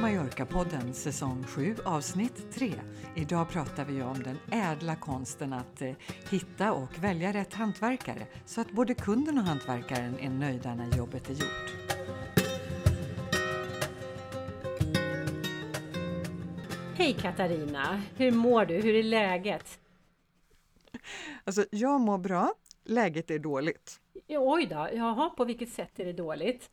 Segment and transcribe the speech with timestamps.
[0.00, 2.72] Mallorca-podden säsong 7 avsnitt 3.
[3.14, 5.92] Idag pratar vi om den ädla konsten att eh,
[6.30, 11.30] hitta och välja rätt hantverkare så att både kunden och hantverkaren är nöjda när jobbet
[11.30, 11.74] är gjort.
[16.94, 18.02] Hej Katarina!
[18.16, 18.74] Hur mår du?
[18.74, 19.78] Hur är läget?
[21.44, 22.54] Alltså, jag mår bra.
[22.84, 24.00] Läget är dåligt.
[24.28, 26.70] Oj då, jaha, på vilket sätt är det dåligt?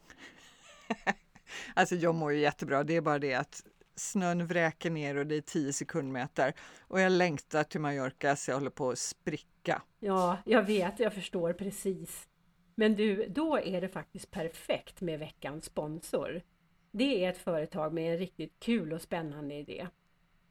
[1.73, 3.63] Alltså jag mår ju jättebra, det är bara det att
[3.95, 8.55] snön vräker ner och det är 10 sekundmeter och jag längtar till Mallorca så jag
[8.55, 9.81] håller på att spricka.
[9.99, 12.27] Ja, jag vet, jag förstår precis.
[12.75, 16.41] Men du, då är det faktiskt perfekt med veckans sponsor.
[16.91, 19.87] Det är ett företag med en riktigt kul och spännande idé.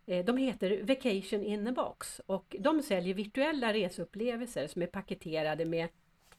[0.06, 5.64] Eh, de heter Vacation in a box och de säljer virtuella reseupplevelser som är paketerade
[5.64, 5.88] med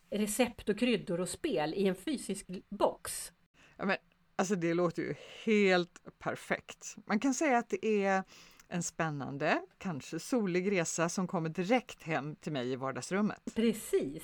[0.10, 3.32] recept och kryddor och spel i en fysisk box.
[3.78, 3.98] Ja, men,
[4.38, 6.96] alltså det låter ju helt perfekt.
[7.06, 8.24] Man kan säga att det är
[8.68, 13.42] en spännande, kanske solig resa som kommer direkt hem till mig i vardagsrummet.
[13.56, 14.24] Precis!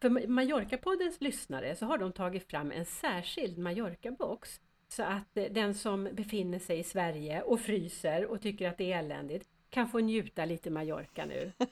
[0.00, 5.74] För Mallorca-poddens lyssnare så har de tagit fram en särskild Mallorca-box så att eh, den
[5.74, 9.98] som befinner sig i Sverige och fryser och tycker att det är eländigt kan få
[9.98, 11.52] njuta lite Mallorca nu.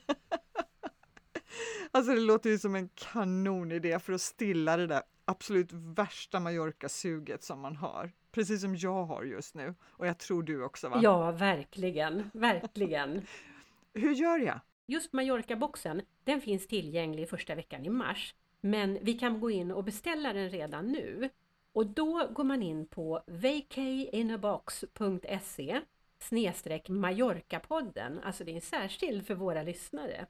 [1.94, 5.02] Alltså det låter ju som en kanonidé för att stilla det där
[5.32, 8.12] absolut värsta Mallorca-suget som man har.
[8.32, 9.74] Precis som jag har just nu.
[9.82, 11.00] Och jag tror du också va?
[11.02, 13.26] Ja, verkligen, verkligen.
[13.94, 14.60] Hur gör jag?
[14.86, 18.34] Just Mallorca-boxen, den finns tillgänglig första veckan i mars.
[18.60, 21.28] Men vi kan gå in och beställa den redan nu.
[21.72, 25.80] Och då går man in på vacayinabox.se
[26.18, 30.26] snedstreck Mallorca-podden, alltså det är en särskild för våra lyssnare.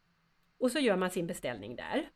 [0.59, 2.11] Och så gör man sin beställning där.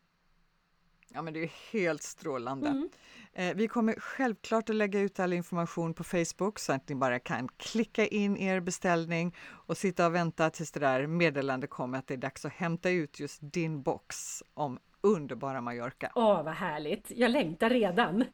[1.09, 2.69] Ja men det är helt strålande.
[2.69, 2.89] Mm.
[3.33, 7.19] Eh, vi kommer självklart att lägga ut all information på Facebook så att ni bara
[7.19, 12.07] kan klicka in er beställning och sitta och vänta tills det där meddelandet kommer att
[12.07, 16.13] det är dags att hämta ut just din box om underbara Mallorca.
[16.15, 17.11] Åh, vad härligt!
[17.11, 18.25] Jag längtar redan!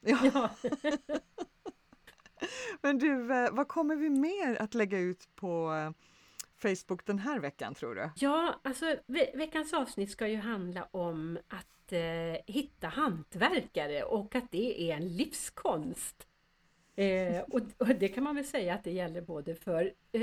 [0.00, 0.18] Ja.
[0.34, 0.50] ja.
[2.82, 5.90] Men du, eh, vad kommer vi mer att lägga ut på eh,
[6.62, 8.10] Facebook den här veckan tror du?
[8.16, 14.50] Ja, alltså ve veckans avsnitt ska ju handla om att eh, hitta hantverkare och att
[14.50, 16.26] det är en livskonst.
[16.96, 20.22] Eh, och, och, det kan man väl säga att det gäller både för, eh,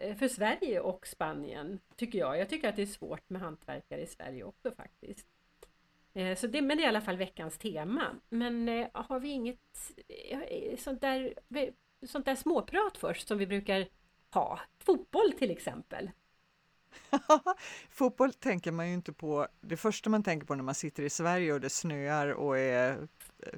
[0.00, 2.38] eh, för Sverige och Spanien, tycker jag.
[2.38, 5.26] Jag tycker att det är svårt med hantverkare i Sverige också faktiskt.
[6.14, 8.06] Eh, så det, men det är i alla fall veckans tema.
[8.28, 11.68] Men eh, har vi inget eh, sånt där, eh,
[12.06, 13.86] sånt där småprat först som vi brukar
[14.30, 14.60] ha.
[14.78, 16.10] Fotboll till exempel.
[17.90, 19.46] Fotboll tänker man ju inte på.
[19.60, 23.08] Det första man tänker på när man sitter i Sverige och det snöar och är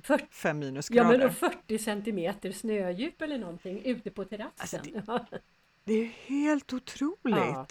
[0.02, 1.12] För, fem minusgrader.
[1.12, 4.52] Ja men 40 centimeter snödjup eller någonting ute på terrassen.
[4.58, 5.40] Alltså det,
[5.84, 7.16] det, är helt otroligt!
[7.24, 7.66] Ja.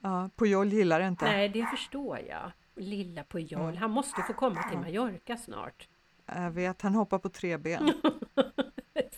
[0.00, 1.24] ja Pujol gillar det inte.
[1.24, 2.52] Nej, det förstår jag.
[2.74, 3.76] Lilla Pujol, mm.
[3.76, 5.88] han måste få komma till Mallorca snart.
[6.26, 7.92] Jag vet, han hoppar på tre ben.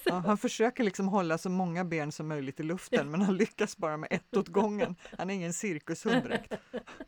[0.11, 3.77] Ja, han försöker liksom hålla så många ben som möjligt i luften men han lyckas
[3.77, 4.97] bara med ett åt gången.
[5.19, 6.53] Han är ingen cirkushund direkt.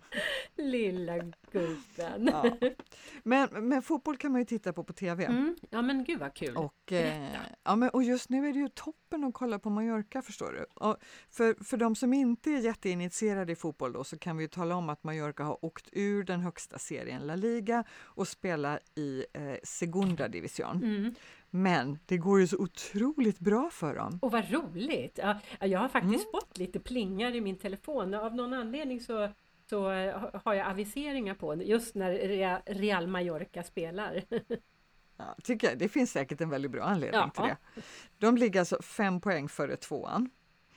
[0.57, 1.19] Lilla
[1.53, 2.31] gubben!
[2.33, 2.57] Ja.
[3.23, 5.25] Men, men fotboll kan man ju titta på på TV.
[5.25, 5.57] Mm.
[5.71, 6.57] Ja men gud vad kul!
[6.57, 7.33] Och, eh,
[7.63, 10.65] ja, men, och just nu är det ju toppen att kolla på Mallorca förstår du.
[10.75, 10.97] Och
[11.31, 14.89] för, för de som inte är jätteinitierade i fotboll då så kan vi tala om
[14.89, 20.29] att Mallorca har åkt ur den högsta serien La Liga och spelar i eh, Segunda
[20.29, 20.77] Division.
[20.77, 21.15] Mm.
[21.51, 24.19] Men det går ju så otroligt bra för dem.
[24.23, 25.19] Och vad roligt!
[25.23, 26.27] Ja, jag har faktiskt mm.
[26.33, 28.15] fått lite plingar i min telefon.
[28.15, 29.29] Av någon anledning så,
[29.71, 29.83] så
[30.45, 34.23] har jag aviseringar på just när Real Mallorca spelar.
[35.17, 35.79] Ja, tycker jag.
[35.79, 37.31] Det finns säkert en väldigt bra anledning ja.
[37.31, 37.83] till det.
[38.19, 40.31] De ligger alltså fem poäng före tvåan.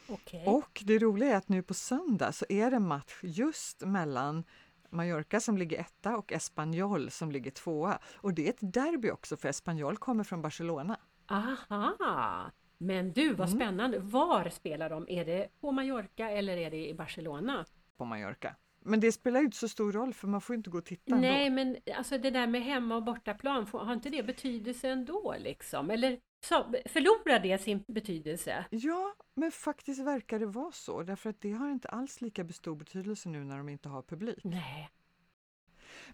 [0.08, 0.46] Okay.
[0.46, 4.44] Och det roliga är att nu på söndag så är det match just mellan
[4.90, 8.00] Mallorca som ligger etta och Espanyol som ligger tvåa.
[8.16, 11.00] Och det är ett derby också för Espanyol kommer från Barcelona.
[11.28, 12.52] Aha!
[12.78, 13.60] Men du vad mm.
[13.60, 14.00] spännande!
[14.00, 15.06] Var spelar de?
[15.10, 17.66] Är det på Mallorca eller är det i Barcelona?
[17.98, 18.56] På Mallorca.
[18.82, 21.48] Men det spelar inte så stor roll för man får inte gå och titta Nej
[21.48, 21.56] ändå.
[21.56, 25.92] men alltså det där med hemma och bortaplan, har inte det betydelse ändå liksom?
[25.92, 28.66] Eller så, förlorar det sin betydelse?
[28.70, 32.76] Ja, men faktiskt verkar det vara så därför att det har inte alls lika stor
[32.76, 34.40] betydelse nu när de inte har publik.
[34.44, 34.90] Nej.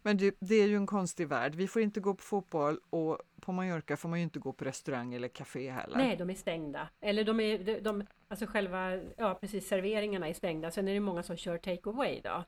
[0.02, 1.56] Men det, det, är ju en konstig värld.
[1.56, 4.66] Vi får inte gå på fotboll och på Mallorca får man ju inte gå på
[4.66, 5.98] restaurang eller café heller.
[5.98, 6.90] Nej, de är stängda.
[7.02, 10.72] Eller de är, de, de, alltså själva, ja precis, serveringarna är stängda.
[10.72, 12.44] Sen är det många som kör take away då.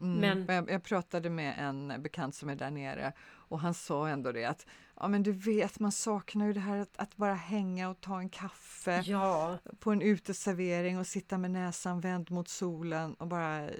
[0.00, 0.20] Mm.
[0.44, 4.32] Men- Jag, jag pratade med en bekant som är där nere och han sa ändå
[4.32, 4.66] det att
[4.96, 8.18] ja, men du vet, man saknar ju det här att, att bara hänga och ta
[8.18, 13.64] en kaffe Ja, på en uteservering och sitta med näsan vänd mot solen och bara
[13.64, 13.70] eh,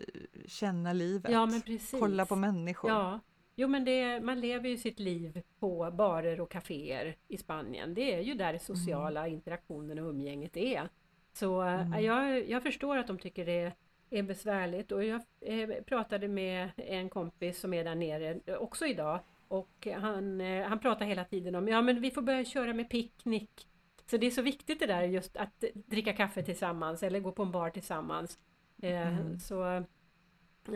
[0.47, 1.33] känna livet.
[1.33, 2.01] ja men precis.
[2.01, 2.91] Kolla på människor.
[2.91, 3.21] Ja,
[3.57, 7.95] jo men det, man lever ju sitt liv på barer och kaféer i Spanien.
[7.95, 8.61] Det är ju där Mm.
[8.61, 10.89] sociala interaktionen och umgänget är.
[11.33, 12.05] Så eh, Mm.
[12.05, 13.73] jag, jag förstår att de tycker det
[14.11, 19.21] är besvärligt och jag eh, pratade med en kompis som är där nere också idag
[19.49, 22.91] och han, eh, han pratar hela tiden om ja men vi får börja köra med
[22.91, 23.67] picknick.
[24.11, 27.43] Så det är så viktigt det där just att dricka kaffe tillsammans eller gå på
[27.43, 28.39] en bar tillsammans.
[28.83, 29.39] Eh, Mm.
[29.39, 29.85] Så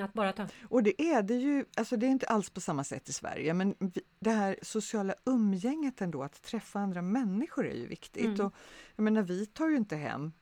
[0.01, 2.85] att bara ta Och det är det ju, alltså det är inte alls på samma
[2.85, 3.75] sätt i Sverige, men
[4.19, 8.25] det här sociala umgänget ändå, att träffa andra människor är ju viktigt.
[8.25, 8.47] Mm.
[8.47, 8.55] Och
[8.97, 10.33] jag menar, vi tar ju inte hem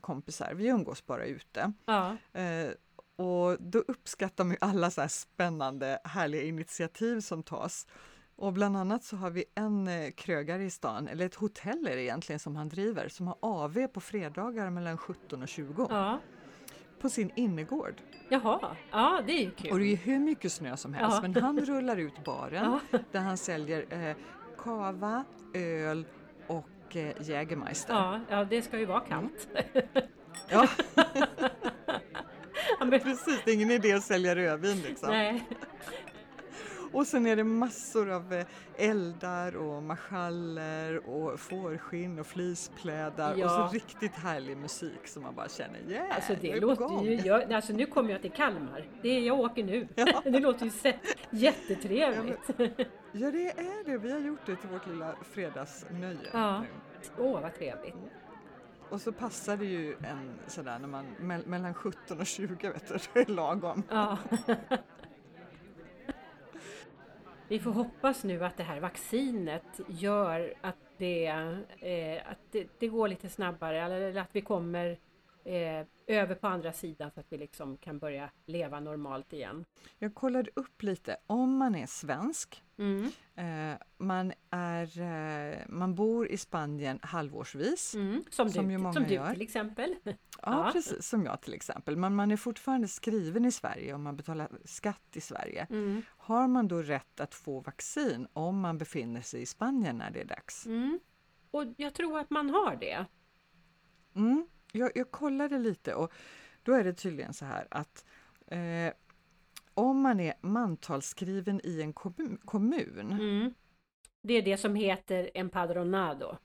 [0.00, 1.72] kompisar, vi umgås bara ute.
[1.84, 2.70] Ja, Eh,
[3.16, 7.86] och då uppskattar man alla så här spännande, härliga initiativ som tas.
[8.36, 11.96] Och bland annat så har vi en eh, krögare i stan, eller ett hotell är
[11.96, 16.18] det egentligen som han driver, som har AV på fredagar mellan 17 och 20 ja.
[17.00, 17.94] på sin innergård.
[18.28, 19.72] Jaha, ja det är ju kul.
[19.72, 21.28] Och det är hur mycket snö som helst, Ja.
[21.28, 24.16] men han rullar ut baren Ja, där han säljer eh,
[24.58, 25.24] kava,
[25.54, 26.06] öl
[26.46, 26.66] och
[26.96, 27.94] eh, Jägermeister.
[27.94, 29.48] ja, ja, det ska ju vara kallt.
[30.48, 30.68] Ja,
[32.80, 35.08] Ja, precis, det är ingen idé att sälja rödvin liksom.
[35.10, 35.42] Nej,
[36.92, 38.46] Och sen är det massor av eh,
[38.76, 43.44] eldar och marschaller och fårskinn och flisplädar Ja.
[43.44, 47.14] och så riktigt härlig musik som man bara känner yeah, alltså det låter gång." ju...
[47.14, 48.84] Jag, alltså nu kommer jag till Kalmar.
[49.02, 49.88] Det är, jag åker nu.
[49.94, 50.22] Ja.
[50.24, 50.92] Det låter ju
[51.30, 52.50] jättetrevligt.
[53.12, 53.98] Ja, det är det.
[53.98, 56.18] Vi har gjort det till vårt lilla fredagsnöje.
[56.32, 56.64] Ja.
[57.18, 57.94] Åh, vad trevligt.
[58.90, 62.88] Och så passar det ju en sådär när man me- mellan 17 och 20 vet
[62.88, 63.82] du, det är lagom.
[63.90, 64.18] Ja.
[67.52, 72.88] Vi får hoppas nu att det här vaccinet gör att det, eh, att det, det
[72.88, 74.98] går lite snabbare eller att vi kommer
[75.44, 79.64] eh, över på andra sidan så att vi liksom kan börja leva normalt igen.
[79.98, 83.10] Jag kollade upp lite, om man är svensk, Mm.
[83.34, 88.24] eh, man, är, eh, man bor i Spanien halvårsvis, Mm.
[88.30, 89.32] Som, Som du, som du gör.
[89.32, 89.94] till exempel.
[90.04, 90.70] ja, Ja.
[90.72, 94.48] precis som jag till exempel, men man är fortfarande skriven i Sverige och man betalar
[94.64, 95.66] skatt i Sverige.
[95.70, 96.02] Mm.
[96.08, 100.20] Har man då rätt att få vaccin om man befinner sig i Spanien när det
[100.20, 100.66] är dags?
[100.66, 101.00] Mm.
[101.50, 103.06] Och jag tror att man har det.
[104.72, 106.12] Jag, jag kollade lite och
[106.62, 108.04] då är det tydligen så här att
[108.46, 108.92] eh,
[109.74, 113.54] om man är mantalsskriven i en kommun, kommun Mm.
[114.22, 116.36] Det är det som heter empadronado.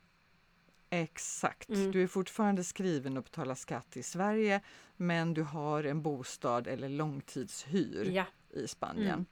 [0.90, 1.92] exakt, Mm.
[1.92, 4.62] du är fortfarande skriven och betalar skatt i Sverige
[4.96, 8.26] men du har en bostad eller långtidshyr Ja.
[8.50, 9.14] i Spanien.
[9.14, 9.26] Mm.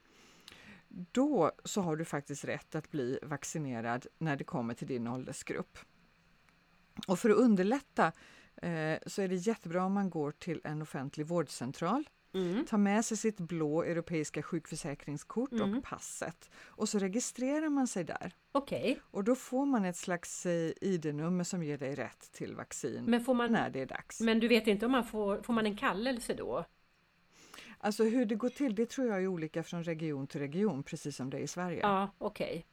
[0.88, 5.78] Då så har du faktiskt rätt att bli vaccinerad när det kommer till din åldersgrupp.
[7.08, 8.12] Och för att underlätta
[8.62, 12.66] eh, så är det jättebra om man går till en offentlig vårdcentral Mm.
[12.66, 15.78] Ta med sig sitt blå europeiska sjukförsäkringskort Mm.
[15.78, 18.32] och passet och så registrerar man sig där.
[18.52, 23.04] Okej, Och då får man ett slags eh, ID-nummer som ger dig rätt till vaccin
[23.06, 24.20] men, får man, när det är dags.
[24.20, 26.64] men du vet inte om man får, får man en kallelse då?
[27.78, 31.16] Alltså hur det går till, det tror jag är olika från region till region, precis
[31.16, 31.80] som det är i Sverige.
[31.82, 32.66] Ja, okej.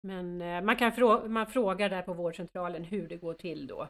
[0.00, 3.88] Men eh, man kan frå man frågar där på vårdcentralen hur det går till då.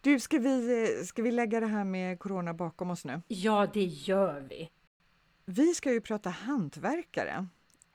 [0.00, 3.22] Du, ska vi, ska vi lägga det här med corona bakom oss nu?
[3.28, 4.70] Ja, det gör vi.
[5.44, 7.46] Vi ska ju prata hantverkare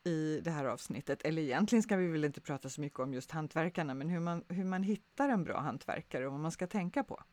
[0.04, 3.32] i det här avsnittet, eller egentligen ska vi väl inte prata så mycket om just
[3.32, 7.04] hantverkarna, men hur man, hur man hittar en bra hantverkare och vad man ska tänka
[7.04, 7.24] på.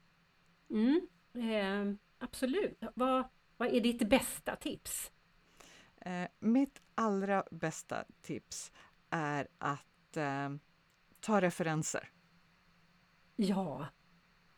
[0.71, 1.01] Mm,
[1.35, 2.83] eh, absolut.
[2.95, 3.25] Vad,
[3.57, 5.13] vad är ditt bästa tips?
[6.01, 8.73] Eh, mitt allra bästa tips
[9.11, 10.51] är att eh,
[11.21, 12.09] ta referenser.
[13.37, 13.87] Ja,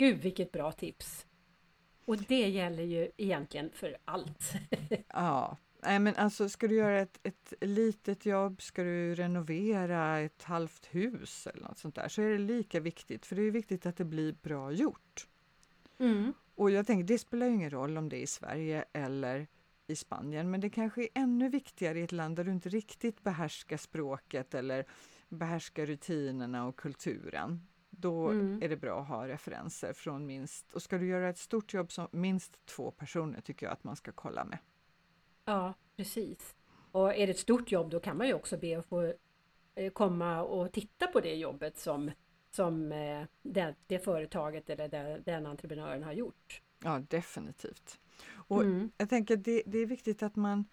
[0.02, 1.26] gud vilket bra tips.
[2.04, 4.52] Och det gäller ju egentligen för allt.
[5.08, 10.42] Ja, nej, men alltså ska du göra ett, ett litet jobb, ska du renovera ett
[10.42, 13.86] halvt hus eller något sånt där, så är det lika viktigt, för det är viktigt
[13.86, 15.28] att det blir bra gjort.
[15.98, 16.32] Mm.
[16.54, 19.46] Och jag tänker, det spelar ju ingen roll om det är i Sverige eller
[19.86, 23.22] i Spanien, men det kanske är ännu viktigare i ett land där du inte riktigt
[23.22, 24.84] behärskar språket eller
[25.28, 27.60] behärskar rutinerna och kulturen.
[28.02, 28.62] Då Mm.
[28.62, 31.92] är det bra att ha referenser från minst, och ska du göra ett stort jobb
[31.92, 34.58] som minst två personer tycker jag att man ska kolla med.
[35.44, 36.54] Ja, precis.
[36.92, 39.12] Och är det ett stort jobb då kan man ju också be att få
[39.74, 42.10] eh, komma och titta på det jobbet som,
[42.50, 46.62] som eh, det, det företaget eller den, den entreprenören har gjort.
[46.84, 48.00] Ja, definitivt.
[48.48, 48.90] Och mm.
[48.96, 50.64] Jag tänker det, det är viktigt att man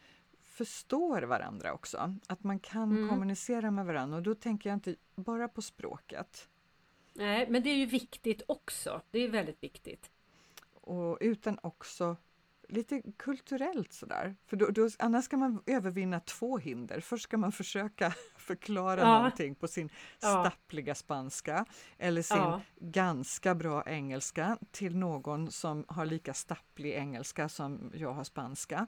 [0.44, 3.10] förstår varandra också, att man kan mm.
[3.10, 6.50] kommunicera med varandra och då tänker jag inte bara på språket.
[7.20, 9.02] Nej, men det är ju viktigt också.
[9.12, 10.12] Det är väldigt viktigt.
[10.72, 12.18] Och utan också
[12.70, 14.36] lite kulturellt sådär.
[14.46, 17.00] För då, då, annars ska man övervinna två hinder.
[17.00, 19.18] Först ska man försöka förklara ja.
[19.18, 19.90] någonting på sin
[20.22, 20.28] ja.
[20.28, 21.66] stappliga spanska
[21.98, 22.62] eller sin ja.
[22.80, 28.88] ganska bra engelska till någon som har lika stapplig engelska som jag har spanska.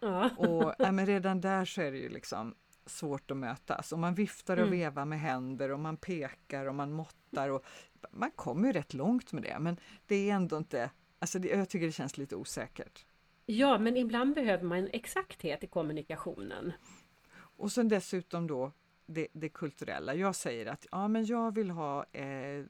[0.00, 0.30] Ja.
[0.36, 2.54] Och ja, men redan där så är det ju liksom
[2.86, 4.78] svårt att mötas och man viftar och mm.
[4.78, 7.64] vevar med händer och man pekar och man måttar och
[8.10, 11.68] man kommer ju rätt långt med det men det är ändå inte, alltså det, jag
[11.68, 13.06] tycker det känns lite osäkert.
[13.46, 16.72] Ja, men ibland behöver man exakthet i kommunikationen.
[17.34, 18.72] Och sen dessutom då
[19.06, 20.14] det, det kulturella.
[20.14, 22.64] Jag säger att ja, men jag vill ha eh,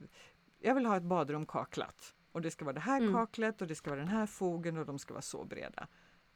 [0.60, 3.12] jag vill ha ett badrum kaklat och det ska vara det här mm.
[3.12, 5.88] kaklet och det ska vara den här fogen och de ska vara så breda.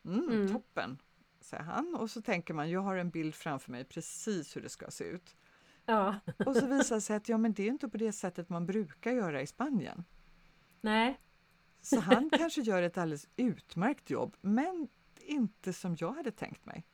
[0.04, 0.52] Mm, mm.
[0.52, 0.98] Toppen,
[1.46, 4.68] säger han och så tänker man, jag har en bild framför mig precis hur det
[4.68, 5.36] ska se ut.
[5.84, 6.14] Ja.
[6.46, 8.66] och så visar det sig att ja, men det är inte på det sättet man
[8.66, 10.04] brukar göra i Spanien.
[10.80, 11.20] Nej.
[11.80, 14.88] Så han kanske gör ett alldeles utmärkt jobb, men
[15.20, 16.84] inte som jag hade tänkt mig.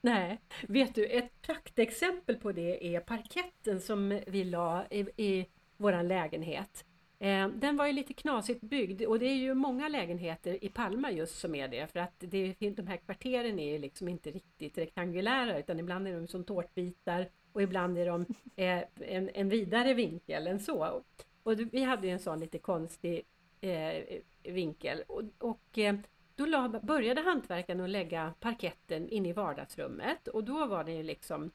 [0.00, 6.02] Nej, vet du, ett praktexempel på det är parketten som vi la i, i vår
[6.02, 6.84] lägenhet.
[7.20, 11.10] Eh, den var ju lite knasigt byggd och det är ju många lägenheter i Palma
[11.10, 14.78] just som är det för att det, de här kvarteren är ju liksom inte riktigt
[14.78, 19.94] rektangulära utan ibland är de som tårtbitar och ibland är de eh, en, en vidare
[19.94, 21.02] vinkel än så.
[21.42, 23.22] Och vi hade ju en sån lite konstig
[23.60, 25.96] eh, vinkel och, och eh,
[26.34, 31.02] då la, började hantverkaren att lägga parketten in i vardagsrummet och då var det ju
[31.02, 31.50] liksom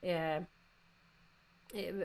[0.00, 0.42] eh, Eh,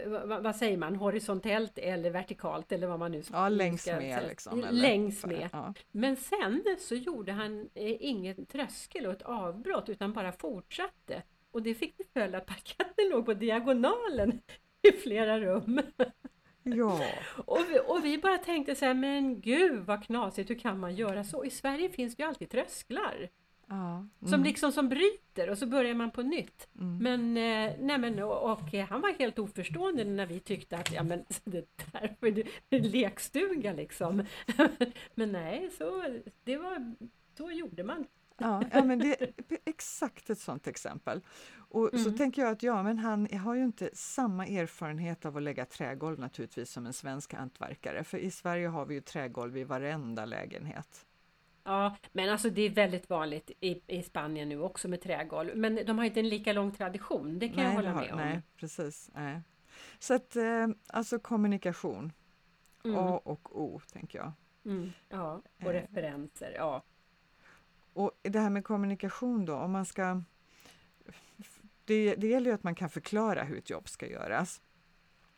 [0.05, 3.97] vad, vad, säger man, horisontellt eller vertikalt eller vad man nu ska Ja, längs ska,
[3.97, 4.59] med liksom.
[4.59, 5.49] Eller, längs med.
[5.51, 5.73] Ja.
[5.91, 11.23] Men sen så gjorde han eh, ingen tröskel och ett avbrott utan bara fortsatte.
[11.51, 14.41] Och det fick till följd att parketten låg på diagonalen
[14.81, 15.81] i flera rum.
[16.63, 17.01] Ja.
[17.45, 20.95] och, vi, och vi bara tänkte så här, men gud vad knasigt, hur kan man
[20.95, 21.45] göra så?
[21.45, 23.29] I Sverige finns det ju alltid trösklar.
[23.69, 23.95] Ja.
[23.95, 24.09] Mm.
[24.25, 26.67] Som liksom som bryter och så börjar man på nytt.
[26.79, 26.97] Mm.
[26.97, 31.03] Men, eh, nej men och, och, han var helt oförstående när vi tyckte att ja
[31.03, 34.23] men det där var ju lekstuga liksom.
[35.15, 36.03] men nej, så,
[36.43, 36.95] det var,
[37.37, 38.05] så gjorde man.
[38.37, 39.31] Ja, ja men det är
[39.65, 41.21] exakt ett sådant exempel.
[41.69, 42.05] Och mm.
[42.05, 45.65] så tänker jag att ja, men han har ju inte samma erfarenhet av att lägga
[45.65, 48.03] trägolv naturligtvis som en svensk hantverkare.
[48.03, 51.06] För i Sverige har vi ju trägolv i varenda lägenhet.
[51.67, 55.57] Ja, men alltså det är väldigt vanligt i, i Spanien nu också med trägolv.
[55.57, 58.17] Men de har inte en lika lång tradition, det kan nej, jag hålla med om.
[58.17, 59.09] Nej, precis.
[59.13, 59.41] Nej.
[59.99, 62.11] Så att eh, alltså kommunikation,
[62.83, 62.97] mm.
[62.97, 64.31] A och O tänker jag.
[64.65, 65.73] Mm, ja, och eh.
[65.73, 66.83] referenser, ja.
[67.93, 70.21] Och det här med kommunikation då, om man ska...
[71.85, 74.61] Det, det gäller ju att man kan förklara hur ett jobb ska göras.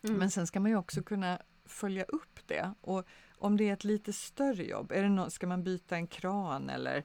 [0.03, 0.17] Mm.
[0.17, 2.73] Men sen ska man ju också kunna följa upp det.
[2.81, 3.07] Och
[3.39, 6.69] om det är ett lite större jobb, är det no ska man byta en kran
[6.69, 7.03] eller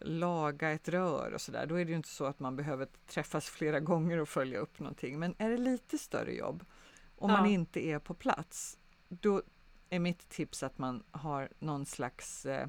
[0.00, 3.48] laga ett rör och sådär, då är det ju inte så att man behöver träffas
[3.48, 5.18] flera gånger och följa upp någonting.
[5.18, 6.64] Men är det lite större jobb,
[7.16, 7.36] om ja.
[7.36, 8.78] man inte är på plats,
[9.08, 9.42] då
[9.90, 12.68] är mitt tips att man har någon slags eh,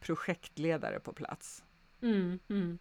[0.00, 1.64] projektledare på plats.
[2.02, 2.78] Mm, mm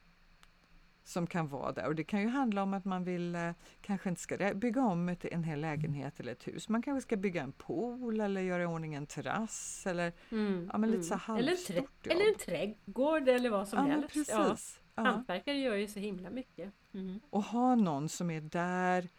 [1.08, 1.88] som kan vara där.
[1.88, 5.10] Och det kan ju handla om att man vill eh, kanske inte ska bygga om
[5.10, 6.70] ett, en hel lägenhet eller ett hus.
[6.70, 10.78] Man kanske ska bygga en pool eller göra i ordning en terrass eller mm, ja,
[10.78, 11.20] men lite mm.
[11.20, 14.14] så eller, en eller en trädgård eller vad som ja, helst.
[14.14, 14.80] Precis.
[14.96, 15.04] Ja.
[15.04, 16.74] Hantverkare gör ju så himla mycket.
[16.94, 17.20] Mm.
[17.30, 19.10] Och ha någon som är där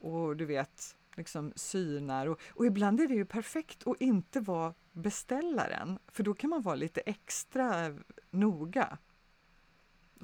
[0.00, 4.74] och du vet liksom synar och, och ibland är det ju perfekt att inte vara
[4.92, 7.98] beställaren för då kan man vara lite extra
[8.30, 8.98] noga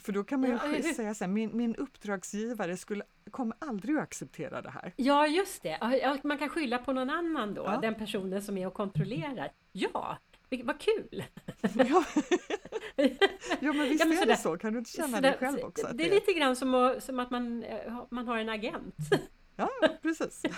[0.00, 4.02] för då kan man ju säga så här, min, min uppdragsgivare skulle, kommer aldrig att
[4.02, 4.92] acceptera det här.
[4.96, 5.78] Ja, just det.
[6.22, 7.78] Man kan skylla på någon annan då, ja.
[7.82, 9.52] den personen som är och kontrollerar.
[9.72, 10.18] Ja,
[10.64, 11.24] vad kul!
[11.74, 12.04] Ja,
[13.60, 15.58] ja men visst ja, men är det så, kan du inte känna sådär, det själv
[15.64, 15.86] också?
[15.86, 18.96] Det, det är lite grann som, att, som att man, eh, man har en agent.
[19.56, 19.70] Ja,
[20.02, 20.42] precis.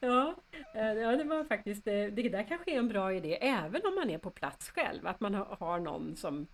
[0.00, 0.34] Ja,
[0.74, 3.94] eh, ja, det var faktiskt, det, det där kanske är en bra idé, även om
[3.94, 6.46] man är på plats själv, att man har någon som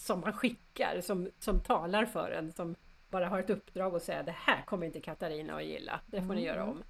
[0.00, 2.76] som man skickar, som, som talar för en, som
[3.10, 6.24] bara har ett uppdrag att säga det här kommer inte Katarina att gilla, det får
[6.24, 6.36] mm.
[6.36, 6.82] ni göra om.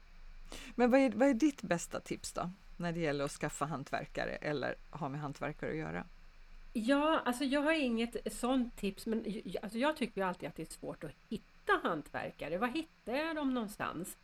[0.74, 4.30] Men vad är, vad är ditt bästa tips då, när det gäller att skaffa hantverkare
[4.36, 6.06] eller ha med hantverkare att göra?
[6.72, 10.62] Ja, alltså jag har inget sånt tips, men alltså jag tycker ju alltid att det
[10.62, 12.58] är svårt att hitta hantverkare.
[12.58, 14.16] Var hittar jag dem någonstans?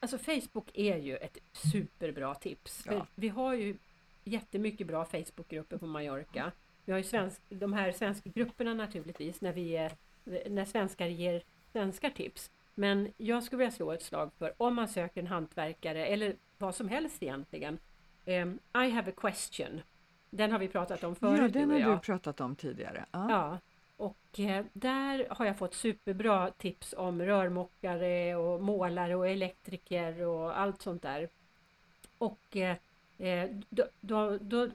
[0.00, 2.84] Alltså Facebook är ju ett superbra tips.
[2.86, 3.06] Ja.
[3.14, 3.78] Vi har ju
[4.24, 6.52] jättemycket bra Facebookgrupper på Mallorca.
[6.84, 9.92] Vi har ju svensk, de här svenska grupperna naturligtvis när, vi är,
[10.50, 12.50] när svenskar ger svenskar tips.
[12.74, 16.74] Men jag skulle vilja slå ett slag för om man söker en hantverkare eller vad
[16.74, 17.78] som helst egentligen.
[18.26, 19.80] Um, I have a question.
[20.30, 21.40] Den har vi pratat om förut.
[21.40, 23.04] Ja, den har du pratat om tidigare.
[23.12, 23.58] Ja, ja
[24.02, 30.60] och eh, där har jag fått superbra tips om rörmokare och målare och elektriker och
[30.60, 31.28] allt sånt där.
[32.18, 32.76] Och eh,
[33.18, 34.68] eh då, då, då,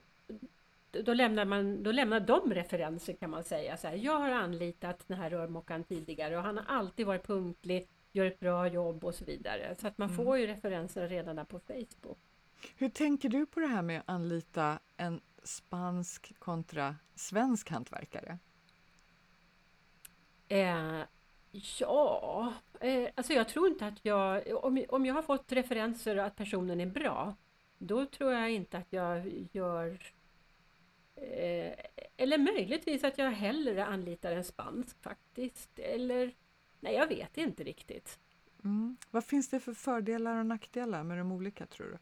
[0.91, 3.77] då, lämnar man, då lämnar de referenser kan man säga.
[3.77, 7.87] Så här, jag har anlitat den här rörmokaren tidigare och han har alltid varit punktlig,
[8.11, 9.75] gör ett bra jobb och så vidare.
[9.79, 10.25] Så att man mm.
[10.25, 12.17] får ju referenser redan där på Facebook.
[12.75, 18.37] Hur tänker du på det här med att anlita en spansk kontra svensk hantverkare?
[20.47, 21.01] Eh,
[21.79, 24.43] ja, eh, alltså jag tror inte att jag...
[24.65, 27.35] Om, om jag har fått referenser att personen är bra,
[27.77, 29.99] då tror jag inte att jag gör...
[31.21, 31.73] Eh,
[32.17, 35.79] eller möjligtvis att jag hellre anlitar en spansk faktiskt.
[35.79, 36.31] Eller...
[36.79, 38.19] Nej, jag vet inte riktigt.
[38.63, 38.97] Mm.
[39.11, 41.97] Vad finns det för fördelar och nackdelar med de olika tror du?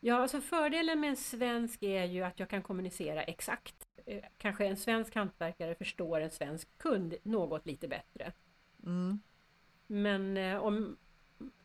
[0.00, 3.88] Ja, alltså fördelen med en svensk är ju att jag kan kommunicera exakt.
[4.06, 8.32] Eh, kanske en svensk hantverkare förstår en svensk kund något lite bättre.
[8.82, 9.20] Mm.
[9.86, 10.96] Men eh, om...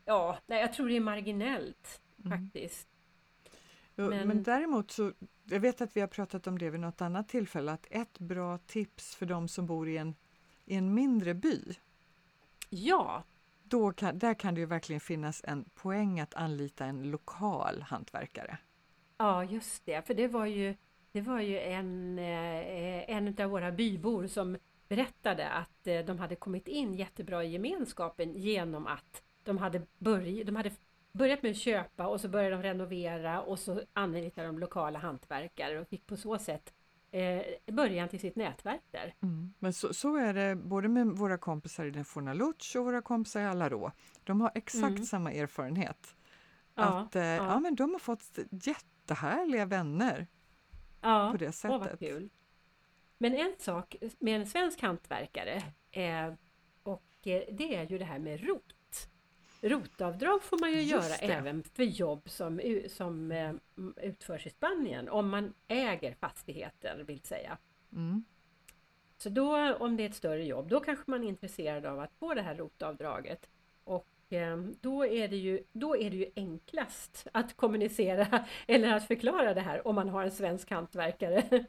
[0.04, 2.38] Ja, nej, jag tror det är marginellt mm.
[2.38, 2.88] faktiskt.
[3.96, 5.12] Jo, men, men däremot så,
[5.44, 8.58] jag vet att vi har pratat om det vid något annat tillfälle, att ett bra
[8.58, 10.14] tips för de som bor i en,
[10.64, 11.62] i en mindre by.
[12.70, 13.22] Ja,
[13.62, 18.58] då kan, där kan det ju verkligen finnas en poäng att anlita en lokal hantverkare.
[19.18, 20.74] Ja, just det, för det var ju,
[21.12, 24.56] det var ju en, eh, en av våra bybor som
[24.88, 30.44] berättade att eh, de hade kommit in jättebra i gemenskapen genom att de hade, börj
[30.44, 30.70] de hade
[31.16, 35.80] börjat med att köpa och så började de renovera och så anlitade de lokala hantverkare
[35.80, 36.74] och fick på så sätt
[37.10, 37.42] eh,
[37.74, 39.14] början till sitt nätverk där.
[39.22, 39.54] Mm.
[39.58, 43.44] Men så, så, är det både med våra kompisar i Fornaluch och våra kompisar i
[43.44, 43.92] Alarå.
[44.24, 45.04] De har exakt mm.
[45.04, 46.16] samma erfarenhet.
[46.74, 47.46] Ja, att eh, ja.
[47.46, 47.60] ja.
[47.60, 50.26] men de har fått jättehärliga vänner
[51.00, 51.88] ja, på det sättet.
[51.92, 52.30] Åh, kul.
[53.18, 56.34] Men en sak med en svensk hantverkare eh,
[56.82, 58.75] och eh, det är ju det här med rot.
[59.60, 61.34] Rotavdrag får man ju Just göra det.
[61.34, 63.52] även för jobb som, som eh,
[64.02, 67.58] utförs i Spanien, om man äger fastigheter vill säga.
[67.92, 68.24] Mm.
[69.18, 72.14] Så då, om det är ett större jobb, då kanske man är intresserad av att
[72.18, 73.48] få det här rotavdraget.
[73.84, 79.06] Och eh, då är, det ju, då är det ju enklast att kommunicera eller att
[79.06, 81.66] förklara det här om man har en svensk hantverkare.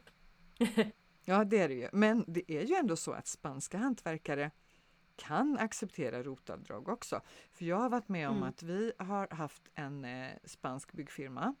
[1.24, 1.88] ja, det är det ju.
[1.92, 4.50] Men det är ju ändå så att spanska hantverkare
[5.18, 7.20] kan acceptera rotavdrag också.
[7.52, 8.48] För jag har varit med om mm.
[8.48, 11.54] att vi har haft en eh, spansk byggfirma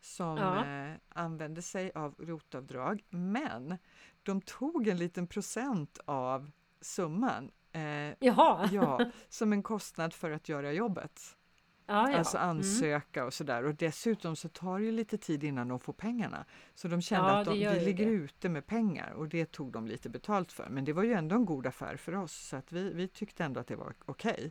[0.00, 0.66] som ja.
[0.66, 3.78] eh, använde sig av rotavdrag, men
[4.22, 7.82] de tog en liten procent av summan eh,
[8.20, 11.36] ja, som en kostnad för att göra jobbet.
[11.86, 12.18] Ja, ja.
[12.18, 12.48] Alltså mm.
[12.50, 13.26] ansöka mm.
[13.26, 13.64] och sådär.
[13.64, 16.44] Och dessutom så tar det ju lite tid innan de får pengarna.
[16.74, 18.12] Så de kände ja, att de, vi ligger det.
[18.12, 20.68] ute med pengar och det tog de lite betalt för.
[20.70, 23.44] Men det var ju ändå en god affär för oss så att vi, vi tyckte
[23.44, 24.32] ändå att det var okej.
[24.32, 24.50] Okay.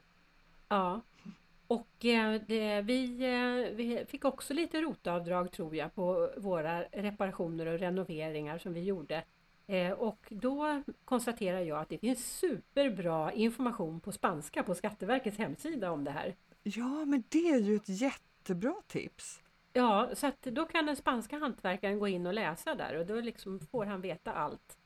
[0.68, 1.02] Ja,
[1.68, 7.66] och eh, det, vi, eh, vi fick också lite rotavdrag tror jag på våra reparationer
[7.66, 9.24] och renoveringar som vi gjorde.
[9.68, 15.92] Eh, och då konstaterar jag att det finns superbra information på spanska på Skatteverkets hemsida
[15.92, 16.36] om det här.
[16.64, 19.42] Ja, men det är ju ett jättebra tips.
[19.74, 23.22] Ja, så att då kan den spanska hantverkaren gå in och läsa där och då
[23.22, 24.78] liksom får han veta allt.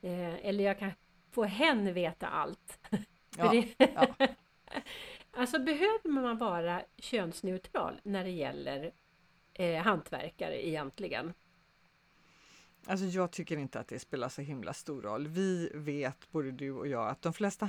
[0.00, 0.90] Eh, eller jag kan
[1.30, 2.78] få hen veta allt.
[3.38, 4.14] Ja, ja.
[5.30, 8.92] alltså behöver man vara könsneutral när det gäller
[9.54, 11.34] eh, hantverkare egentligen?
[12.86, 15.28] Alltså jag tycker inte att det spelar så himla stor roll.
[15.28, 17.66] Vi vet, både du och jag, att de flesta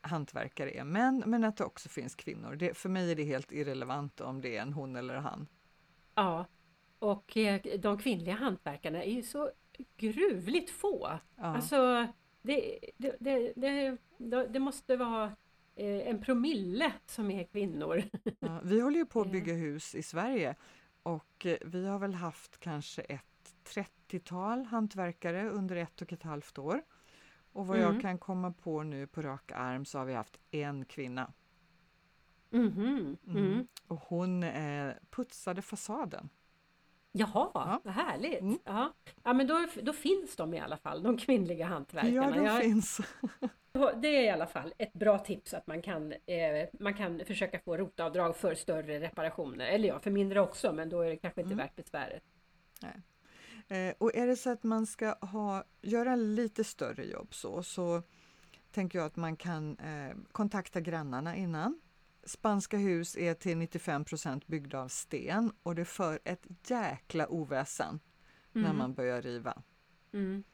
[0.00, 2.56] hantverkare är män, men att det också finns kvinnor.
[2.56, 5.46] Det, för mig är det helt irrelevant om det är en hon eller han.
[6.14, 6.46] Ja,
[6.98, 9.50] och eh, de kvinnliga hantverkarna är ju så
[9.96, 11.18] gruvligt få.
[11.36, 11.44] Ja.
[11.44, 12.06] Alltså,
[12.42, 13.16] det, det,
[13.56, 13.96] det,
[14.48, 15.24] det, måste vara
[15.76, 18.02] eh, en promille som är kvinnor.
[18.40, 20.54] Ja, vi håller ju på att bygga hus i Sverige
[21.02, 23.24] och eh, vi har väl haft kanske ett
[23.68, 26.82] 30-tal hantverkare under ett och ett halvt år.
[27.52, 27.92] Och vad mm.
[27.92, 31.32] jag kan komma på nu på rak arm så har vi haft en kvinna.
[32.52, 33.16] Mm.
[33.26, 33.66] Mm.
[33.86, 36.28] Och hon eh, putsade fasaden.
[37.12, 37.80] Jaha, ja.
[37.84, 38.40] vad härligt!
[38.40, 38.58] Mm.
[38.64, 38.92] Ja.
[39.22, 42.14] ja, men då, då finns de i alla fall, de kvinnliga hantverkarna.
[42.14, 43.00] Ja, de jag, finns.
[43.96, 47.58] Det är i alla fall ett bra tips att man kan, eh, man kan försöka
[47.58, 49.66] få rotavdrag för större reparationer.
[49.66, 51.64] Eller ja, för mindre också, men då är det kanske inte mm.
[51.66, 52.22] värt besväret.
[52.82, 53.02] Nej.
[53.68, 58.02] Eh, och är det så att man ska ha, göra lite större jobb så, så
[58.70, 61.80] tänker jag att man kan eh, kontakta grannarna innan.
[62.24, 68.00] Spanska hus är till 95% byggda av sten och det för ett jäkla oväsen
[68.54, 68.66] mm.
[68.66, 69.62] när man börjar riva.
[70.12, 70.44] Mm.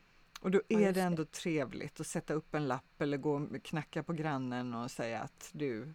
[0.40, 1.31] Och då är ja, det ändå det.
[1.31, 5.50] trevligt att sätta upp en lapp eller gå och knacka på grannen och säga att
[5.53, 5.94] du,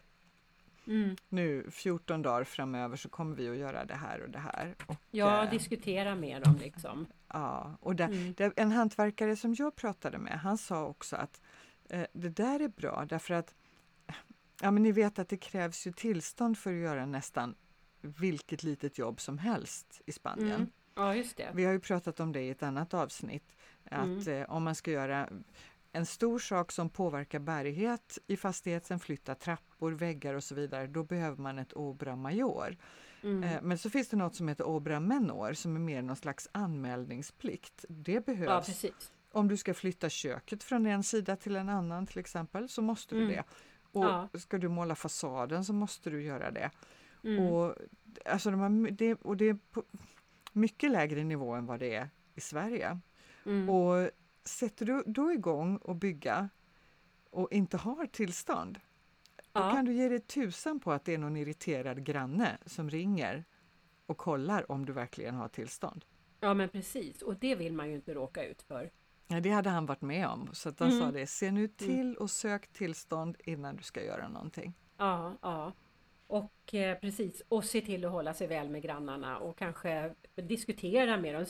[0.90, 1.16] mm.
[1.30, 4.76] nu 14 dagar framöver så kommer vi att göra det här och det här.
[4.88, 7.08] Och, ja, äh, diskutera med dem liksom.
[7.28, 8.34] Ja, och där, mm.
[8.34, 11.42] där, en hantverkare som jag pratade med, han sa också att
[11.90, 13.56] eh, det där är bra därför att
[14.62, 17.56] ja, men ni vet att det krävs ju tillstånd för att göra nästan
[18.02, 20.56] vilket litet jobb som helst i Spanien.
[20.56, 20.72] Mm.
[20.96, 21.50] Ja, just det.
[21.54, 23.56] Vi har ju pratat om det i ett annat avsnitt.
[23.86, 24.42] Att mm.
[24.42, 25.30] eh, om man ska göra
[25.92, 31.04] en stor sak som påverkar bärighet i fastigheten, flytta trappor, väggar och så vidare, då
[31.04, 32.78] behöver man ett obra major.
[33.24, 33.44] Mm.
[33.44, 36.50] Eh, men så finns det något som heter obra menor som är mer någon slags
[36.52, 37.86] anmälningsplikt.
[37.90, 38.84] Det behövs.
[38.84, 38.90] Ja,
[39.32, 43.16] om du ska flytta köket från en sida till en annan till exempel så måste
[43.16, 43.34] du mm.
[43.36, 43.44] det.
[43.92, 44.30] Och ja.
[44.34, 46.72] ska du måla fasaden så måste du göra det.
[47.24, 47.46] Mm.
[47.46, 47.76] Och,
[48.26, 49.84] alltså de har, det, och det är på
[50.54, 53.00] mycket lägre nivå än vad det är i Sverige.
[53.46, 53.70] Mm.
[53.70, 54.10] Och
[54.44, 56.50] sätter du då igång och bygga
[57.30, 58.80] och inte har tillstånd,
[59.54, 59.64] ja.
[59.64, 63.46] då kan du ge dig tusan på att det är någon irriterad granne som ringer
[64.06, 66.06] och kollar om du verkligen har tillstånd.
[66.40, 68.92] Ja men precis, och det vill man ju inte råka ut för.
[69.28, 71.02] Ja, det hade han varit med om, så att han mm.
[71.02, 71.72] sa det, se nu mm.
[71.78, 74.74] till och sök tillstånd innan du ska göra någonting.
[74.98, 75.74] Ja, ja.
[76.28, 81.18] Och eh, precis, och se till att hålla sig väl med grannarna och kanske diskutera
[81.18, 81.46] med dem.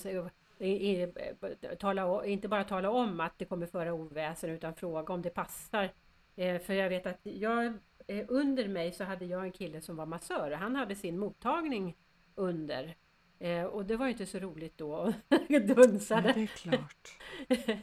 [1.80, 5.92] Tala, inte bara tala om att det kommer föra oväsen utan fråga om det passar.
[6.36, 7.66] Eh, för jag vet att jag,
[8.08, 10.52] eh, under mig så hade jag en kille som var massör.
[10.52, 11.98] Han hade sin mottagning
[12.36, 12.96] under.
[13.40, 15.14] Eh, och det var ju inte så roligt då.
[15.50, 16.34] Dunsade.
[16.34, 17.18] det är klart.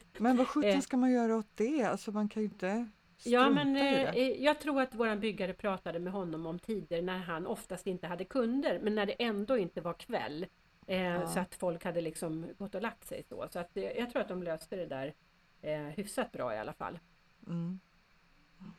[0.18, 1.82] Men vad sjutton ska man göra åt det?
[1.82, 2.86] Alltså man kan ju inte
[3.24, 7.46] Ja, men eh, jag tror att våran byggare pratade med honom om tider när han
[7.46, 10.46] oftast inte hade kunder, men när det ändå inte var kväll.
[10.86, 11.26] Eh, ja.
[11.26, 13.48] Så att folk hade liksom gått och lagt sig då.
[13.50, 15.14] Så att, jag tror att de löste det där
[15.62, 16.98] eh, hyfsat bra i alla fall.
[17.46, 17.80] Mm.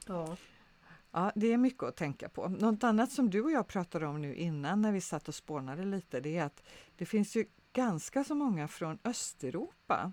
[0.08, 0.38] Ja.
[1.12, 2.48] Ja, det är mycket att tänka på.
[2.48, 5.86] Något annat som du och jag pratade om nu innan när vi satt och spånade
[5.86, 6.63] lite, det är att
[6.96, 10.12] det finns ju ganska så många från Östeuropa.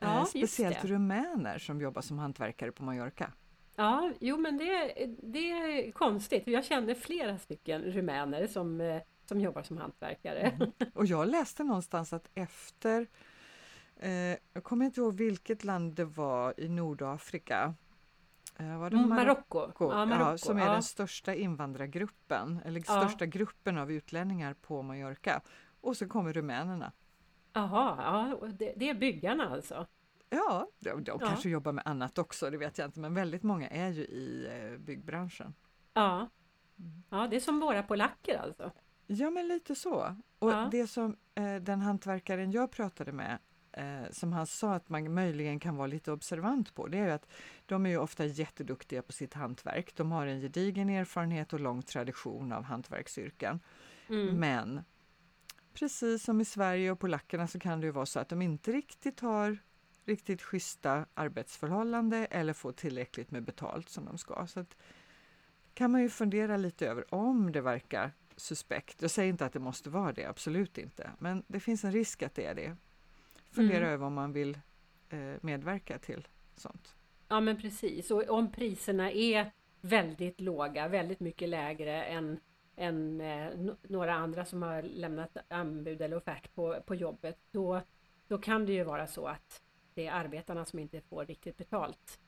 [0.00, 3.32] Ja, eh, speciellt rumäner som jobbar som hantverkare på Mallorca.
[3.76, 6.46] Ja, jo men det, det är konstigt.
[6.46, 10.40] Jag känner flera stycken rumäner som, eh, som jobbar som hantverkare.
[10.40, 10.72] Mm.
[10.94, 13.06] Och jag läste någonstans att efter,
[13.96, 14.10] eh,
[14.52, 17.74] jag kommer inte ihåg vilket land det var i Nordafrika,
[18.56, 19.58] eh, var det mm, Marocko?
[19.58, 20.72] Marocko, ja, Marocko ja, som är ja.
[20.72, 25.40] den största invandrargruppen, eller största gruppen av utlänningar på Mallorca.
[25.80, 26.92] Och så kommer rumänerna.
[27.52, 27.96] Jaha,
[28.40, 29.86] ja, det, det är byggarna alltså?
[30.30, 31.26] Ja, de, de ja.
[31.28, 34.48] kanske jobbar med annat också, det vet jag inte, men väldigt många är ju i
[34.50, 35.54] eh, byggbranschen.
[35.92, 36.28] Ja.
[36.78, 37.02] Mm.
[37.10, 38.72] ja, det är som våra polacker alltså?
[39.10, 40.16] Ja, men lite så.
[40.38, 40.68] Och ja.
[40.70, 43.38] det som eh, den hantverkaren jag pratade med,
[43.72, 47.28] eh, som han sa att man möjligen kan vara lite observant på, det är att
[47.66, 49.96] de är ju ofta jätteduktiga på sitt hantverk.
[49.96, 53.60] De har en gedigen erfarenhet och lång tradition av hantverksyrken.
[54.08, 54.40] Mm.
[54.40, 54.80] Men
[55.74, 58.72] precis som i Sverige och polackerna så kan det ju vara så att de inte
[58.72, 59.58] riktigt har
[60.04, 64.46] riktigt schyssta arbetsförhållanden eller få tillräckligt med betalt som de ska.
[64.46, 64.76] Så att,
[65.74, 69.02] kan man ju fundera lite över om det verkar suspekt.
[69.02, 71.10] Jag säger inte att det måste vara det, absolut inte.
[71.18, 72.76] Men det finns en risk att det är det.
[73.50, 73.92] Fundera mm.
[73.92, 74.58] över om man vill
[75.08, 76.94] eh, medverka till sånt.
[77.28, 82.40] Ja men precis, och om priserna är väldigt låga, väldigt mycket lägre än,
[82.76, 83.50] än eh,
[83.82, 87.80] några andra som har lämnat anbud eller offert på, på jobbet, då,
[88.28, 89.62] då kan det ju vara så att
[89.94, 92.20] det är arbetarna som inte får riktigt betalt.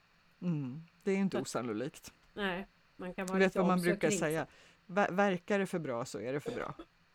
[0.42, 2.12] Mm, det är inte så, osannolikt.
[2.34, 4.46] Nej, man kan vara du vet vad man brukar säga,
[4.90, 6.74] verkar det för bra så är det för bra.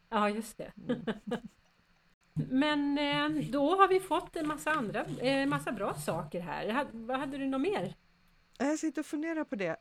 [0.10, 0.72] Ja, just det.
[0.88, 1.02] Mm.
[2.50, 6.88] Men eh, då har vi fått en massa andra, eh, massa bra saker här.
[6.92, 7.96] Vad hade du något mer?
[8.58, 9.78] Jag sitter och funderar på det.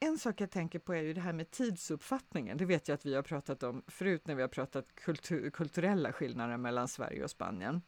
[0.00, 2.56] En sak jag tänker på är ju det här med tidsuppfattningen.
[2.56, 6.12] Det vet jag att vi har pratat om förut när vi har pratat kultur, kulturella
[6.12, 7.82] skillnader mellan Sverige och Spanien.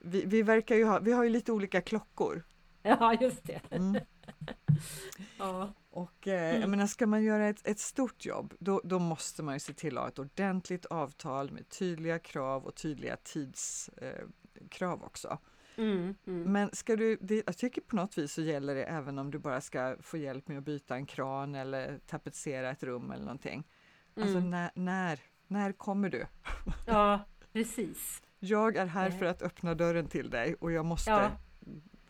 [0.00, 2.42] Vi, vi, verkar ju ha, vi har ju lite olika klockor.
[2.82, 3.60] Ja, just det.
[3.70, 4.00] Mm.
[5.38, 5.72] ja.
[5.98, 9.54] Och eh, jag menar, ska man göra ett, ett stort jobb, då, då, måste man
[9.54, 15.04] ju se till att ha ett ordentligt avtal med tydliga krav och tydliga tidskrav eh,
[15.04, 15.38] också.
[15.76, 16.52] Mm, mm.
[16.52, 19.38] Men ska du, det, jag tycker på något vis så gäller det även om du
[19.38, 23.64] bara ska få hjälp med att byta en kran eller tapetsera ett rum eller någonting.
[24.16, 24.50] Alltså Mm.
[24.50, 26.26] när, när, när kommer du?
[26.86, 27.20] Ja,
[27.52, 28.22] precis.
[28.38, 29.18] Jag är här Eh.
[29.18, 31.30] för att öppna dörren till dig och jag måste Ja.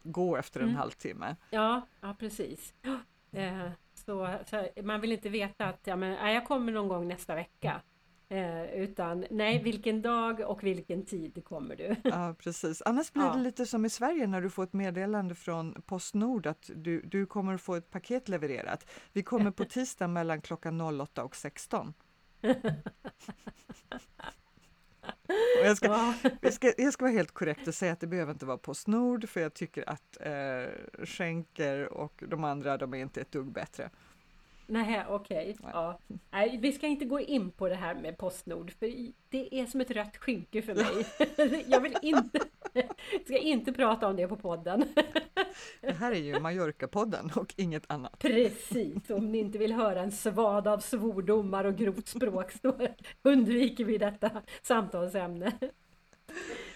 [0.02, 0.76] gå efter en Mm.
[0.78, 1.36] halvtimme.
[1.50, 2.74] Ja, ja precis.
[3.32, 7.34] Eh, så, så man vill inte veta att ja, men, jag kommer någon gång nästa
[7.34, 7.80] vecka.
[8.30, 11.96] Eh, utan nej, vilken dag och vilken tid kommer du?
[12.04, 12.82] Ja, precis.
[12.82, 13.32] Annars blir Ja.
[13.32, 17.26] det lite som i Sverige när du får ett meddelande från Postnord att du, du
[17.26, 18.90] kommer att få ett paket levererat.
[19.12, 21.94] Vi kommer på tisdag mellan klockan 08 och 16.
[25.64, 28.32] Jag, ska, Ja, jag, ska, jag ska vara helt korrekt och säga att det behöver
[28.32, 33.20] inte vara Postnord för jag tycker att eh, Schenker och de andra de är inte
[33.20, 33.90] ett dugg bättre.
[34.68, 35.56] Nej, okej.
[35.60, 35.70] Nej.
[35.74, 35.98] Ja.
[36.30, 38.92] Nej, vi ska inte gå in på det här med Postnord, för
[39.28, 41.06] det är som ett rött skynke för mig.
[41.66, 42.40] jag vill inte,
[43.24, 44.84] ska inte prata om det på podden.
[45.80, 48.18] Det här är ju Mallorca-podden och inget annat.
[48.18, 52.88] Precis, om ni inte vill höra en svad av svordomar och grovt språk så
[53.22, 54.30] undviker vi detta
[54.62, 55.52] samtalsämne.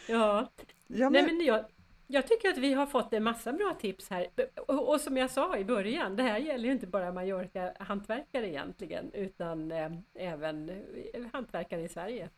[0.08, 0.48] Ja,
[0.94, 1.64] Ja, nej men, men jag,
[2.12, 4.26] jag tycker att vi har fått en massa bra tips här.
[4.66, 9.12] Och, och som jag sa i början, det här gäller ju inte bara Mallorca-hantverkare egentligen,
[9.12, 10.68] utan eh, även
[11.14, 12.30] eh, hantverkare i Sverige.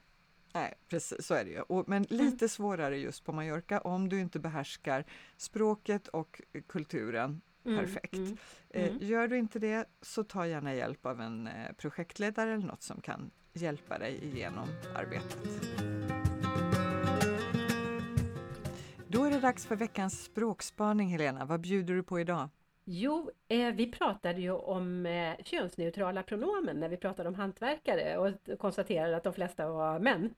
[0.54, 1.60] nej, precis så är det ju.
[1.60, 5.04] Och, men lite svårare just på Mallorca om du inte behärskar
[5.36, 8.14] språket och kulturen Mm, perfekt.
[8.14, 8.36] mm,
[8.70, 8.98] Eh, mm.
[9.00, 13.00] Gör du inte det så ta gärna hjälp av en eh, projektledare eller något som
[13.00, 15.38] kan hjälpa dig igenom arbetet.
[19.14, 21.44] Då är det dags för veckans språkspaning Helena.
[21.44, 22.48] Vad bjuder du på idag?
[22.84, 28.58] Jo, eh, vi pratade ju om eh, könsneutrala pronomen när vi pratade om hantverkare och
[28.58, 30.34] konstaterade att de flesta var män.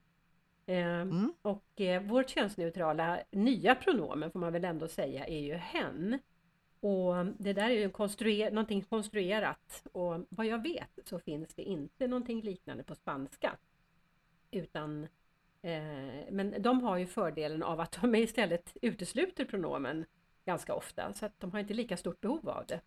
[0.67, 1.33] Eh, Mm.
[1.43, 6.19] Och eh, vårt könsneutrala nya pronomen får man väl ändå säga är ju hen.
[6.81, 11.63] Och det där är ju konstruer någonting konstruerat och vad jag vet så finns det
[11.63, 13.57] inte någonting liknande på spanska.
[14.51, 15.07] Utan
[16.31, 20.05] Men de har ju fördelen av att de istället utesluter pronomen
[20.45, 22.81] ganska ofta så att de har inte lika stort behov av det.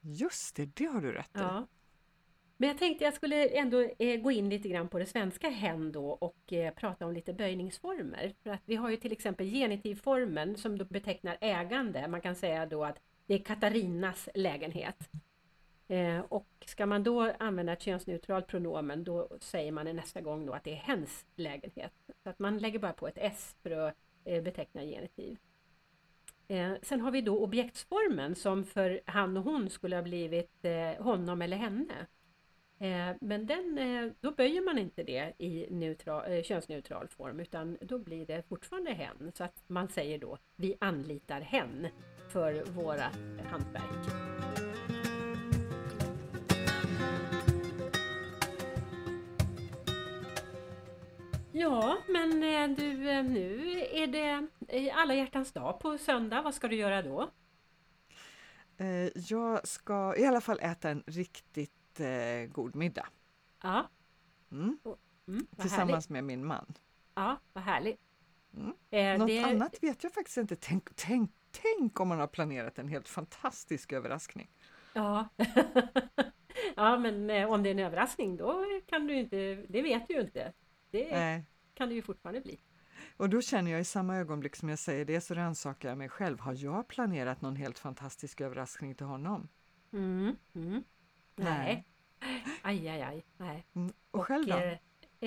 [0.00, 1.40] Just det, det har du rätt i.
[1.40, 1.66] Ja.
[2.56, 5.92] Men jag tänkte jag skulle ändå eh, gå in lite grann på det svenska hen
[5.92, 8.34] då och eh, prata om lite böjningsformer.
[8.42, 12.08] För att vi har ju till exempel genitivformen som betecknar ägande.
[12.08, 15.10] Man kan säga då att det är Katarinas lägenhet.
[15.88, 20.52] Eh, och ska man då använda ett könsneutralt pronomen då säger man nästa gång då
[20.52, 21.92] att det är hens lägenhet.
[22.22, 23.94] Så att man lägger bara på ett s för att
[24.24, 25.38] eh, beteckna genitiv.
[26.48, 31.04] Eh, sen har vi då objektsformen som för han och hon skulle ha blivit eh,
[31.04, 32.06] honom eller henne.
[32.78, 37.78] Eh, men den, eh, då böjer man inte det i neutral, eh, könsneutral form utan
[37.80, 39.32] då blir det fortfarande hen.
[39.34, 41.86] Så att man säger då vi anlitar hen
[42.28, 43.10] för våra
[43.50, 44.33] hantverk.
[51.56, 56.42] Ja, men eh, du, eh, nu är det eh, alla hjärtans dag på söndag.
[56.42, 57.30] Vad ska du göra då?
[59.28, 62.00] Jag ska i alla fall äta en riktigt
[62.48, 63.06] god middag.
[63.62, 63.88] Ja,
[64.50, 64.62] Mm.
[64.64, 65.60] mm, vad härligt.
[65.60, 66.74] Tillsammans med min man.
[67.14, 68.00] Ja, vad härligt.
[68.56, 68.72] Mm.
[68.90, 70.56] Eh, Något det, annat vet jag faktiskt inte.
[70.56, 74.50] Tänk, tänk, tänk om man har planerat en helt fantastisk överraskning.
[74.92, 75.28] Ja.
[76.76, 79.36] ja, men om det är en överraskning då kan du inte,
[79.68, 80.52] det vet du ju inte.
[80.94, 81.44] Det Nej.
[81.74, 82.60] kan det ju fortfarande bli.
[83.16, 86.08] Och då känner jag i samma ögonblick som jag säger det så rannsakar jag mig
[86.08, 86.40] själv.
[86.40, 89.48] Har jag planerat någon helt fantastisk överraskning till honom?
[89.92, 90.84] Mm, mm.
[91.36, 91.86] Nej.
[92.20, 92.44] Nej.
[92.62, 93.24] Aj, aj, aj.
[93.36, 93.66] Nej.
[93.74, 93.92] Mm.
[94.10, 94.56] Och, själv då?
[94.56, 94.78] eh,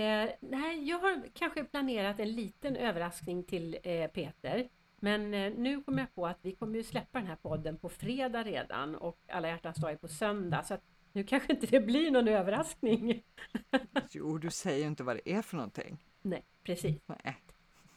[0.03, 4.69] eh, nej, jag har kanske planerat en liten överraskning till eh, Peter.
[4.99, 7.89] Men eh, nu kommer jag på att vi kommer ju släppa den här podden på
[7.89, 10.63] fredag redan och alla hjärtans dag är på söndag.
[10.63, 10.77] Så
[11.13, 13.23] nu kanske inte det blir någon överraskning.
[14.11, 15.97] Jo, du säger inte vad det är för någonting.
[16.21, 17.01] Nej, precis.
[17.05, 17.37] Nej.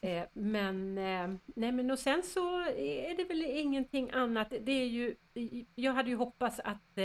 [0.01, 4.53] Eh, men, eh, nej men och sen så är det väl ingenting annat.
[4.61, 5.14] Det är ju,
[5.75, 6.99] jag hade ju hoppats att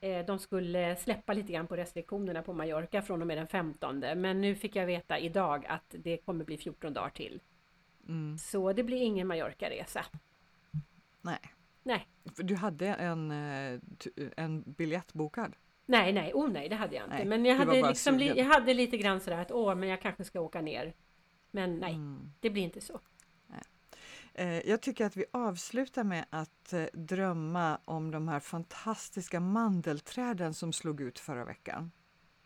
[0.00, 3.98] eh, de skulle släppa lite grann på restriktionerna på Mallorca från och med den 15.
[3.98, 7.40] Men nu fick jag veta idag att det kommer bli 14 dagar till.
[8.08, 8.38] Mm.
[8.38, 10.04] Så det blir ingen Mallorca-resa.
[11.22, 11.38] Nej.
[11.82, 13.80] Nej, För du hade en, eh,
[14.36, 15.56] en biljett bokad?
[15.86, 17.16] nej, nej, oh nej, det hade jag inte.
[17.16, 20.24] Nej, men jag hade, liksom, jag hade lite grann sådär att åh, men jag kanske
[20.24, 20.94] ska åka ner.
[21.50, 22.32] Men nej, Mm.
[22.40, 23.00] det blir inte så.
[24.34, 30.54] Eh, Jag tycker att vi avslutar med att eh, drömma om de här fantastiska mandelträden
[30.54, 31.90] som slog ut förra veckan.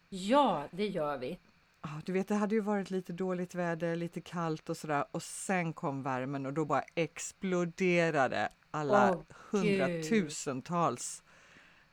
[0.08, 1.38] Ja, det gör vi.
[1.82, 5.22] Ja, du vet, det hade ju varit lite dåligt väder, lite kallt och sådär och
[5.22, 11.22] sen kom värmen och då bara exploderade alla Åh, hundratusentals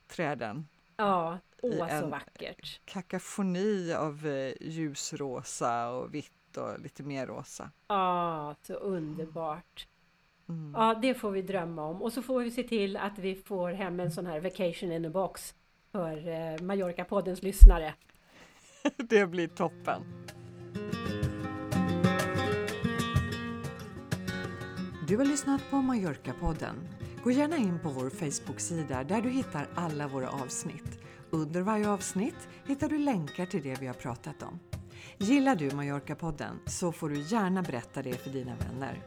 [0.06, 0.68] träden.
[0.96, 2.80] Ja, åh så vackert.
[2.84, 7.70] Kakafoni av eh, ljusrosa och vitt och lite mer rosa.
[7.88, 9.88] Ja, så underbart.
[10.48, 10.74] Mm.
[10.76, 12.02] Ja, det får vi drömma om.
[12.02, 15.04] Och så får vi se till att vi får hem en sån här vacation in
[15.04, 15.54] a box
[15.92, 17.94] för eh, Mallorca-poddens lyssnare.
[18.96, 20.02] Det blir toppen.
[25.08, 26.74] Du har lyssnat på Mallorca-podden.
[27.24, 30.98] Gå gärna in på vår Facebook-sida där du hittar alla våra avsnitt.
[31.30, 34.58] Under varje avsnitt hittar du länkar till det vi har pratat om.
[35.18, 39.02] Gillar du Mallorca-podden så får du gärna berätta det för dina vänner.